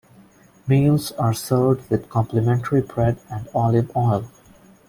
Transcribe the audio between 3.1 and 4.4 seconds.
and olive oil.